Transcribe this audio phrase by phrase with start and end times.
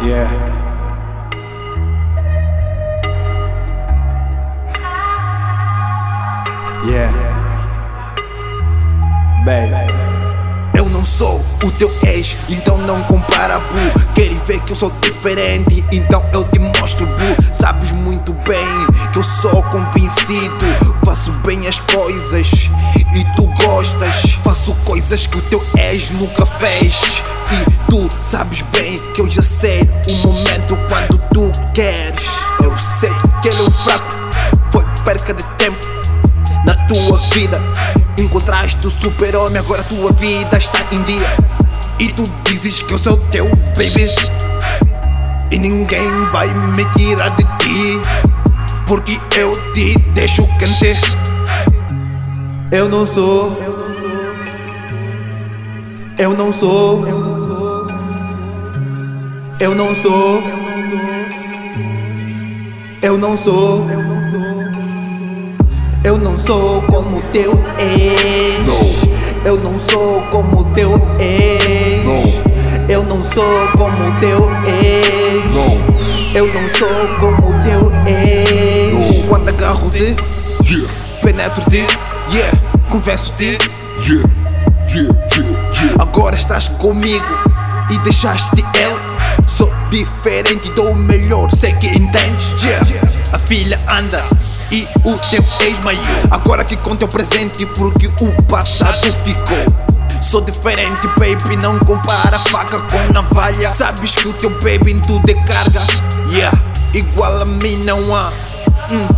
[0.00, 0.30] Yeah.
[6.86, 7.12] Yeah.
[9.44, 9.98] Baby.
[10.76, 14.92] Eu não sou o teu ex, então não compara, bu Queres ver que eu sou
[15.02, 20.66] diferente, então eu te mostro, bu Sabes muito bem que eu sou convencido
[21.04, 22.70] Faço bem as coisas
[23.16, 28.96] e tu gostas Faço coisas que o teu ex nunca fez E tu sabes bem
[29.58, 32.28] sei o momento quando tu queres.
[32.62, 33.10] Eu sei
[33.42, 34.16] que ele é um fraco,
[34.70, 35.76] foi perca de tempo
[36.64, 37.60] na tua vida.
[38.20, 41.36] Encontraste o super-homem, agora a tua vida está em dia.
[41.98, 44.08] E tu dizes que eu sou teu baby.
[45.50, 48.00] E ninguém vai me tirar de ti.
[48.86, 50.94] Porque eu te deixo quente.
[52.70, 53.60] Eu não sou.
[56.16, 57.08] Eu não sou.
[57.08, 57.47] Eu não sou
[59.60, 60.42] Eu não sou
[66.08, 68.66] eu não sou como teu ex.
[68.66, 68.80] Não.
[69.44, 72.04] Eu não sou como teu ex.
[72.04, 72.88] Não.
[72.88, 75.44] Eu não sou como teu ex.
[75.54, 76.34] Não.
[76.34, 76.88] Eu não sou
[77.20, 78.94] como teu ex.
[78.94, 79.28] Não.
[79.28, 80.16] Quando agarro-te,
[80.70, 81.84] Yeah, penetro-te,
[82.30, 82.58] yeah,
[82.90, 83.58] converso-te.
[84.06, 84.28] yeah,
[84.94, 86.02] yeah, yeah, yeah.
[86.02, 87.24] Agora estás comigo
[87.90, 89.17] e deixaste ele.
[89.48, 92.62] Sou diferente, dou o melhor, sei que entendes.
[92.62, 92.86] Yeah.
[93.32, 94.22] A filha anda
[94.70, 96.28] e o teu ex maior.
[96.30, 99.88] Agora que conta o presente, porque o passado ficou.
[100.20, 103.74] Sou diferente, baby, não compara faca com navalha.
[103.74, 105.80] Sabes que o teu baby em tudo é carga.
[106.30, 108.30] Yeah, igual a mim não há.
[108.92, 109.08] Hum,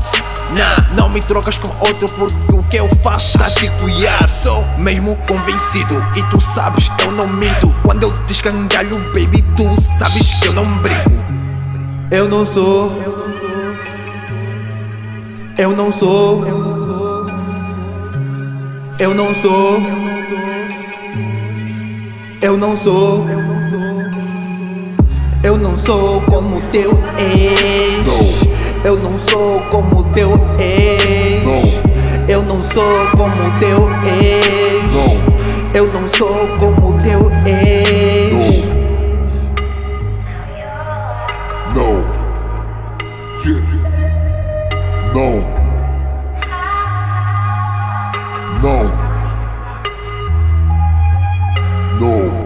[0.57, 4.29] nah, não me trocas com outro porque o que eu faço está te cuidar.
[4.29, 7.75] Sou mesmo convencido e tu sabes que eu não minto.
[7.83, 11.11] Quando eu te escangalho, baby, tu sabes que eu não brinco.
[12.11, 12.91] Eu não sou.
[15.57, 16.47] Eu não sou.
[18.99, 19.83] Eu não sou.
[22.41, 23.27] Eu não sou.
[25.43, 28.01] Eu não sou como teu ex.
[28.83, 30.40] Eu não sou como teu
[32.81, 34.95] sou como teu ex.
[34.95, 35.13] Não.
[35.75, 38.65] Eu não sou como teu ex.
[41.75, 41.91] Não.
[41.93, 42.01] Não.
[43.45, 43.71] Yeah.
[48.63, 48.91] Não.
[52.01, 52.40] No.